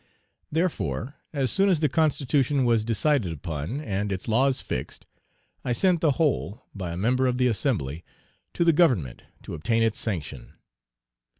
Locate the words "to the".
8.55-8.73